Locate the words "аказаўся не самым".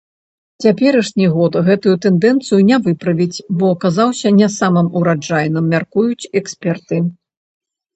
3.77-4.93